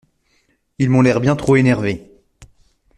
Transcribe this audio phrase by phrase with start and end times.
[0.79, 2.11] Ils m’ont l’air bien trop énervés.